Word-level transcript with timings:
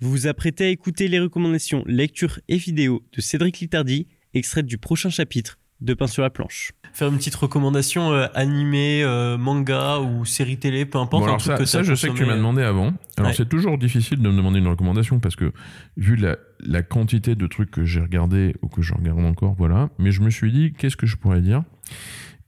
Vous 0.00 0.10
vous 0.10 0.26
apprêtez 0.28 0.66
à 0.66 0.68
écouter 0.68 1.08
les 1.08 1.18
recommandations 1.18 1.82
lecture 1.86 2.38
et 2.48 2.56
vidéo 2.56 3.02
de 3.12 3.20
Cédric 3.20 3.58
Littardi, 3.58 4.06
extraites 4.32 4.66
du 4.66 4.78
prochain 4.78 5.10
chapitre 5.10 5.58
de 5.80 5.94
Pain 5.94 6.06
sur 6.06 6.22
la 6.22 6.30
planche. 6.30 6.72
Faire 6.92 7.08
une 7.08 7.16
petite 7.18 7.34
recommandation 7.36 8.12
euh, 8.12 8.26
animé, 8.34 9.02
euh, 9.04 9.36
manga 9.38 9.98
ou 10.00 10.24
série 10.24 10.58
télé, 10.58 10.84
peu 10.86 10.98
importe. 10.98 11.22
Bon, 11.22 11.26
un 11.26 11.30
alors 11.30 11.40
truc 11.40 11.52
ça, 11.52 11.58
que 11.58 11.64
ça, 11.64 11.82
je 11.82 11.94
sais 11.94 12.08
que 12.08 12.14
tu 12.14 12.24
m'as 12.24 12.36
demandé 12.36 12.62
avant. 12.62 12.92
Alors 13.16 13.30
Ouais. 13.30 13.34
c'est 13.36 13.48
toujours 13.48 13.78
difficile 13.78 14.18
de 14.20 14.28
me 14.28 14.36
demander 14.36 14.58
une 14.58 14.66
recommandation 14.68 15.18
parce 15.20 15.36
que 15.36 15.52
vu 15.96 16.16
la, 16.16 16.36
la 16.60 16.82
quantité 16.82 17.34
de 17.36 17.46
trucs 17.46 17.70
que 17.70 17.84
j'ai 17.84 18.00
regardé 18.00 18.54
ou 18.62 18.68
que 18.68 18.82
je 18.82 18.92
regarde 18.94 19.20
encore, 19.24 19.54
voilà. 19.54 19.90
Mais 19.98 20.10
je 20.12 20.20
me 20.20 20.30
suis 20.30 20.50
dit, 20.52 20.72
qu'est-ce 20.76 20.96
que 20.96 21.06
je 21.06 21.16
pourrais 21.16 21.40
dire? 21.40 21.62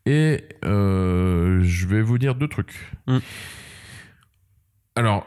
Et 0.07 0.45
euh, 0.65 1.61
je 1.63 1.87
vais 1.87 2.03
vous 2.03 2.19
dire 2.19 2.35
deux 2.35 2.49
trucs. 2.49 2.75
Mm. 3.07 3.19
Alors, 4.97 5.25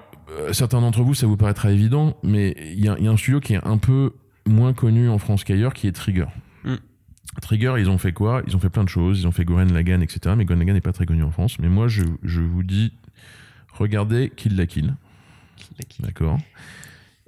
certains 0.52 0.82
d'entre 0.82 1.02
vous, 1.04 1.14
ça 1.14 1.28
vous 1.28 1.38
paraîtra 1.38 1.72
évident, 1.72 2.18
mais 2.24 2.56
il 2.74 2.84
y, 2.84 2.88
a- 2.90 2.96
il 3.00 3.06
y 3.06 3.08
a 3.08 3.12
un 3.12 3.18
studio 3.18 3.40
qui 3.40 3.54
est 3.54 3.66
un 3.66 3.78
peu 3.78 4.14
moins 4.48 4.74
connu 4.74 5.10
en 5.10 5.18
France 5.18 5.44
qu'ailleurs, 5.44 5.74
qui 5.74 5.88
est 5.88 5.92
Trigger. 5.92 6.26
Mm. 6.64 6.76
Trigger, 7.42 7.76
ils 7.80 7.90
ont 7.90 7.98
fait 7.98 8.12
quoi? 8.14 8.44
Ils 8.48 8.56
ont 8.56 8.60
fait 8.60 8.70
plein 8.70 8.84
de 8.84 8.90
choses. 8.90 9.20
Ils 9.22 9.28
ont 9.28 9.32
fait 9.32 9.46
Goren 9.46 9.72
Lagann, 9.74 10.02
etc. 10.04 10.36
Mais 10.38 10.46
Goren 10.46 10.60
Lagann 10.60 10.76
n'est 10.76 10.82
pas 10.82 10.94
très 10.94 11.06
connu 11.06 11.24
en 11.24 11.32
France. 11.32 11.58
Mais 11.60 11.70
moi, 11.70 11.88
je, 11.88 12.04
je 12.24 12.42
vous 12.42 12.64
dis, 12.64 12.94
regardez 13.74 14.32
Kill 14.36 14.56
la 14.56 14.66
Kill. 14.68 14.94
D'accord? 16.00 16.38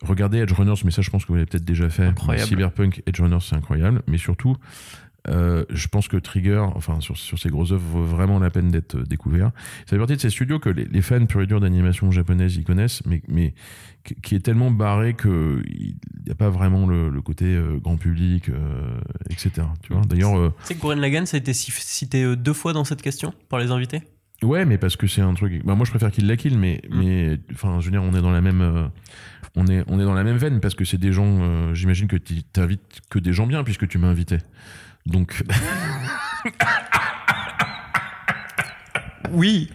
Regardez 0.02 0.40
Edge 0.40 0.52
Runners, 0.52 0.76
mais 0.84 0.92
ça, 0.92 1.02
je 1.02 1.10
pense 1.10 1.24
que 1.24 1.30
vous 1.30 1.36
l'avez 1.36 1.46
peut-être 1.48 1.66
déjà 1.66 1.90
fait. 1.90 2.04
Incroyable. 2.06 2.48
Cyberpunk, 2.48 3.02
Edge 3.08 3.20
Runners, 3.22 3.40
c'est 3.42 3.56
incroyable. 3.56 4.02
Mais 4.08 4.18
surtout, 4.18 4.56
euh, 5.28 5.66
je 5.70 5.88
pense 5.88 6.08
que 6.08 6.18
Trigger, 6.18 6.64
enfin, 6.76 7.00
sur, 7.02 7.18
sur 7.18 7.40
ces 7.40 7.50
grosses 7.50 7.72
œuvres, 7.72 7.84
vaut 7.84 8.04
vraiment 8.04 8.40
la 8.40 8.50
peine 8.50 8.70
d'être 8.70 8.96
euh, 8.98 9.04
découvert. 9.04 9.52
Fait 9.88 9.98
partie 9.98 10.16
de 10.16 10.22
ces 10.22 10.30
studios 10.30 10.60
que 10.60 10.70
les, 10.70 10.86
les 10.86 11.02
fans 11.02 11.26
pur 11.26 11.42
et 11.42 11.48
durs 11.48 11.60
d'animation 11.60 12.12
japonaise, 12.12 12.56
ils 12.56 12.64
connaissent, 12.64 13.04
mais, 13.06 13.22
mais 13.28 13.54
qui 14.22 14.36
est 14.36 14.40
tellement 14.40 14.70
barré 14.72 15.14
que 15.16 15.62
il 15.66 15.96
n'y 16.26 16.32
a 16.32 16.36
pas 16.36 16.50
vraiment 16.50 16.86
le, 16.86 17.10
le 17.10 17.22
côté 17.22 17.46
euh, 17.46 17.80
grand 17.80 17.98
public, 17.98 18.50
euh, 18.50 19.00
etc. 19.30 19.52
Tu 19.82 19.94
vois. 19.94 20.02
D'ailleurs, 20.04 20.38
euh, 20.38 20.54
sais 20.64 20.76
que 20.76 20.82
Gurren 20.82 21.00
Lagann, 21.00 21.26
ça 21.26 21.38
a 21.38 21.40
été 21.40 21.54
ci- 21.54 21.72
cité 21.72 22.36
deux 22.36 22.54
fois 22.54 22.74
dans 22.74 22.84
cette 22.84 23.02
question 23.02 23.34
par 23.50 23.60
les 23.60 23.72
invités? 23.72 24.02
Ouais, 24.44 24.66
mais 24.66 24.78
parce 24.78 24.96
que 24.96 25.08
c'est 25.08 25.22
un 25.22 25.34
truc. 25.34 25.64
Bah, 25.66 25.76
moi, 25.76 25.86
je 25.86 25.92
préfère 25.92 26.12
qu'il 26.12 26.28
la 26.28 26.36
kill, 26.38 26.58
mais, 26.58 26.82
Mm. 26.90 27.00
mais, 27.00 27.40
enfin, 27.54 27.80
je 27.80 27.86
veux 27.86 27.92
dire, 27.92 28.04
on 28.04 28.14
est 28.16 28.22
dans 28.22 28.32
la 28.32 28.42
même, 28.42 28.62
euh, 28.62 28.88
on 29.56 29.66
est, 29.68 29.84
on 29.88 30.00
est 30.00 30.04
dans 30.04 30.14
la 30.14 30.24
même 30.24 30.38
veine 30.38 30.60
parce 30.60 30.76
que 30.76 30.84
c'est 30.86 30.98
des 30.98 31.12
gens. 31.14 31.40
euh, 31.42 31.74
J'imagine 31.74 32.08
que 32.08 32.18
tu 32.18 32.44
t'invites 32.44 33.02
que 33.10 33.20
des 33.20 33.34
gens 33.34 33.48
bien 33.48 33.64
puisque 33.64 33.88
tu 33.88 33.98
m'as 33.98 34.08
invité. 34.08 34.38
Donc, 35.06 35.42
Oui, 39.32 39.70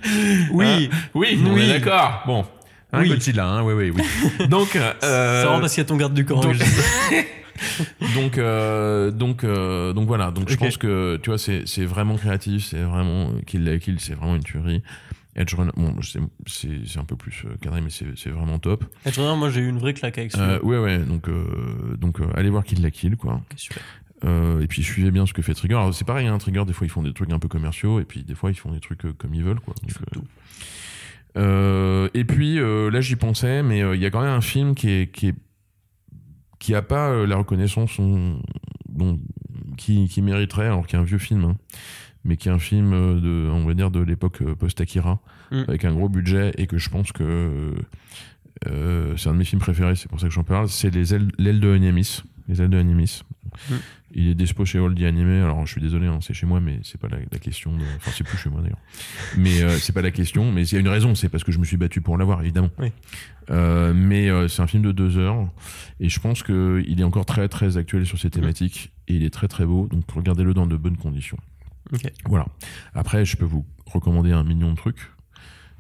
oui. 0.53 0.89
oui, 1.15 1.43
on 1.47 1.57
est 1.57 1.69
d'accord. 1.69 2.23
Bon, 2.27 2.47
hein, 2.93 3.01
Oui. 3.03 3.09
Godzilla, 3.09 3.47
hein, 3.47 3.63
oui, 3.63 3.75
oui, 3.75 3.93
oui. 3.95 4.47
Donc, 4.49 4.77
euh, 4.77 4.93
C'est 5.01 5.45
vraiment 5.45 5.61
parce 5.61 5.75
qu'il 5.75 5.83
y 5.83 5.87
a 5.87 5.89
ton 5.89 5.97
garde 5.97 6.15
du 6.15 6.25
corps. 6.25 6.41
donc- 6.41 6.57
donc, 8.15 8.39
euh, 8.39 9.11
donc, 9.11 9.45
euh, 9.45 9.93
donc 9.93 10.07
voilà. 10.07 10.31
Donc, 10.31 10.49
je 10.49 10.57
pense 10.57 10.77
que 10.77 11.19
tu 11.23 11.31
vois, 11.31 11.39
c'est, 11.39 11.67
c'est 11.67 11.85
vraiment 11.85 12.17
créatif, 12.17 12.65
c'est 12.65 12.83
vraiment 12.83 13.31
kill 13.47 13.65
la 13.65 13.79
kill, 13.79 14.01
c'est 14.01 14.15
vraiment 14.15 14.37
une 14.37 14.43
tuerie. 14.45 14.83
Edge 15.37 15.55
Runner, 15.55 15.71
bon, 15.77 15.95
c'est, 16.03 16.19
c'est, 16.47 16.81
c'est 16.87 16.99
un 16.99 17.05
peu 17.05 17.15
plus 17.17 17.45
euh, 17.47 17.55
cadré, 17.61 17.81
mais 17.81 17.91
c'est, 17.91 18.07
c'est 18.17 18.31
vraiment 18.31 18.59
top. 18.59 18.85
Edge 19.07 19.17
Runner, 19.17 19.37
moi 19.39 19.49
j'ai 19.51 19.61
eu 19.61 19.69
une 19.69 19.79
vraie 19.79 19.95
claque 19.95 20.19
avec 20.19 20.35
Euh, 20.35 20.39
celui-là. 20.59 20.65
ouais, 20.65 20.79
ouais, 20.79 20.99
donc, 20.99 21.29
euh, 21.29 21.45
donc 21.99 22.21
euh, 22.21 22.27
allez 22.35 22.51
voir 22.51 22.65
Kill 22.65 22.83
la 22.83 22.91
Kill, 22.91 23.17
quoi. 23.17 23.41
Super. 23.57 23.81
Euh, 24.25 24.61
et 24.61 24.67
puis 24.67 24.83
suivez 24.83 25.11
bien 25.13 25.25
ce 25.27 25.33
que 25.33 25.41
fait 25.41 25.55
Trigger. 25.55 25.77
Alors, 25.77 25.95
c'est 25.95 26.05
pareil, 26.05 26.27
hein, 26.27 26.37
Trigger, 26.39 26.65
des 26.67 26.73
fois 26.73 26.87
ils 26.87 26.91
font 26.91 27.03
des 27.05 27.13
trucs 27.15 27.31
un 27.33 27.39
peu 27.39 27.47
commerciaux, 27.49 28.01
et 28.01 28.05
puis 28.05 28.25
des 28.25 28.35
fois 28.35 28.51
ils 28.51 28.57
font 28.57 28.73
des 28.73 28.81
trucs 28.81 29.05
euh, 29.05 29.13
comme 29.17 29.33
ils 29.35 29.45
veulent, 29.45 29.61
quoi. 29.61 29.73
Donc, 29.83 29.93
euh, 30.17 30.19
euh, 30.19 30.21
et 31.37 32.25
puis 32.25 32.59
euh, 32.59 32.91
là 32.91 33.01
j'y 33.01 33.17
pensais, 33.17 33.63
mais 33.63 33.83
euh, 33.83 33.95
il 33.95 34.03
y 34.03 34.07
a 34.07 34.11
quand 34.11 34.21
même 34.21 34.31
un 34.31 34.41
film 34.41 34.75
qui 34.75 34.91
est 34.91 35.13
qui 35.13 35.29
est 35.29 35.35
qui 36.59 36.75
a 36.75 36.83
pas 36.83 37.09
euh, 37.11 37.27
la 37.27 37.37
reconnaissance 37.37 37.99
dont, 37.99 39.19
qui, 39.79 40.09
qui 40.09 40.21
mériterait, 40.21 40.67
alors 40.67 40.87
qu'il 40.87 40.97
y 40.97 40.99
a 40.99 41.03
un 41.03 41.07
vieux 41.07 41.19
film, 41.19 41.45
hein, 41.45 41.57
mais 42.23 42.37
qui 42.37 42.49
est 42.49 42.53
un 42.53 42.59
film 42.59 42.93
euh, 42.93 43.19
de, 43.19 43.51
on 43.51 43.65
va 43.65 43.73
dire, 43.73 43.91
de 43.91 44.01
l'époque 44.01 44.43
euh, 44.43 44.55
post-Akira, 44.55 45.21
Mm. 45.51 45.65
avec 45.67 45.85
un 45.85 45.93
gros 45.93 46.09
budget, 46.09 46.53
et 46.59 46.69
que 46.69 46.79
je 46.79 46.89
pense 46.91 47.11
que 47.11 47.75
euh, 48.69 49.17
c'est 49.17 49.29
un 49.29 49.33
de 49.33 49.39
mes 49.39 49.45
films 49.45 49.61
préférés, 49.61 49.97
c'est 49.97 50.09
pour 50.09 50.21
ça 50.21 50.29
que 50.29 50.33
j'en 50.33 50.45
parle, 50.45 50.69
c'est 50.69 50.91
les 50.95 51.13
ailes, 51.13 51.29
l'aile 51.39 51.59
de 51.59 51.73
Animis. 51.75 52.23
Les 52.47 52.63
ailes 52.63 52.69
de 52.69 52.79
Animis. 52.79 53.23
Mm. 53.69 53.75
Il 54.13 54.29
est 54.29 54.35
dispo 54.35 54.65
chez 54.65 54.79
Oldie 54.81 55.07
Animé, 55.07 55.41
alors 55.41 55.65
je 55.67 55.73
suis 55.73 55.81
désolé, 55.81 56.07
hein, 56.09 56.19
c'est 56.21 56.35
chez 56.35 56.47
moi, 56.47 56.59
mais 56.61 56.81
c'est 56.83 57.01
pas 57.01 57.07
la, 57.09 57.19
la 57.31 57.39
question 57.39 57.77
de... 57.77 57.83
Enfin, 57.97 58.11
c'est 58.13 58.25
plus 58.25 58.37
chez 58.39 58.51
moi 58.51 58.61
d'ailleurs. 58.61 58.79
Mais 59.37 59.63
euh, 59.63 59.79
c'est 59.79 59.93
pas 59.93 60.03
la 60.03 60.11
question, 60.11 60.51
mais 60.51 60.67
il 60.67 60.73
y 60.73 60.77
a 60.77 60.81
une 60.81 60.89
raison, 60.89 61.15
c'est 61.15 61.29
parce 61.29 61.45
que 61.45 61.53
je 61.53 61.59
me 61.59 61.65
suis 61.65 61.77
battu 61.77 62.01
pour 62.01 62.19
l'avoir, 62.19 62.41
évidemment. 62.43 62.71
Oui. 62.79 62.91
Euh, 63.51 63.93
mais 63.95 64.29
euh, 64.29 64.49
c'est 64.49 64.63
un 64.63 64.67
film 64.67 64.83
de 64.83 64.91
deux 64.93 65.17
heures, 65.19 65.49
et 66.01 66.09
je 66.09 66.19
pense 66.19 66.43
qu'il 66.43 66.97
est 66.99 67.05
encore 67.05 67.25
très 67.27 67.49
très 67.49 67.77
actuel 67.77 68.05
sur 68.07 68.19
ces 68.19 68.31
thématiques, 68.31 68.93
et 69.07 69.15
il 69.15 69.23
est 69.25 69.31
très 69.31 69.47
très 69.49 69.65
beau, 69.65 69.87
donc 69.89 70.03
regardez-le 70.13 70.55
dans 70.55 70.67
de 70.67 70.77
bonnes 70.77 70.97
conditions. 70.97 71.39
Voilà. 72.27 72.47
Après, 72.95 73.25
je 73.25 73.37
peux 73.37 73.45
vous 73.45 73.65
recommander 73.87 74.33
un 74.33 74.45
million 74.45 74.71
de 74.73 74.77
trucs. 74.77 75.11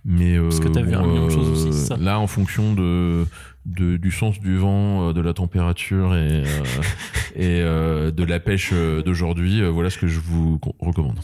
Mais 0.04 0.36
euh, 0.36 0.44
Parce 0.44 0.60
que 0.60 0.69
t'as 0.69 0.80
vu 0.82 0.94
un 0.94 1.06
million 1.06 1.26
de 1.26 1.30
choses 1.30 1.48
aussi, 1.48 1.72
ça 1.78 1.96
Là, 1.98 2.19
en 2.19 2.26
fonction 2.26 2.74
de, 2.74 3.26
de- 3.66 3.96
du 3.98 4.10
sens 4.10 4.40
du 4.40 4.56
vent, 4.56 5.12
de 5.12 5.20
la 5.20 5.34
température 5.34 6.14
et, 6.14 6.42
euh, 6.46 6.64
et 7.36 7.60
euh, 7.62 8.10
de 8.10 8.24
la 8.24 8.41
pêche 8.41 8.70
euh, 8.72 9.02
d'aujourd'hui, 9.02 9.62
euh, 9.62 9.70
voilà 9.70 9.91
ce 9.91 9.98
que 9.98 10.06
je 10.08 10.20
vous 10.20 10.58
co- 10.58 10.74
recommande. 10.80 11.20